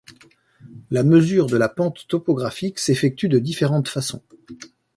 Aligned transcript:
La 0.89 1.03
mesure 1.03 1.45
de 1.45 1.57
la 1.57 1.69
pente 1.69 2.07
topographique 2.07 2.79
s'effectue 2.79 3.29
de 3.29 3.37
différentes 3.37 3.87
façons. 3.87 4.23